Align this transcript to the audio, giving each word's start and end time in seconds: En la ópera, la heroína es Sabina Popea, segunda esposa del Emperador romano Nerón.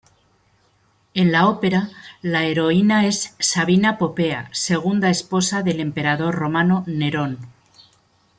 En 1.13 1.31
la 1.31 1.47
ópera, 1.47 1.91
la 2.23 2.45
heroína 2.47 3.05
es 3.05 3.35
Sabina 3.37 3.99
Popea, 3.99 4.49
segunda 4.51 5.11
esposa 5.11 5.61
del 5.61 5.79
Emperador 5.79 6.33
romano 6.33 6.83
Nerón. 6.87 7.37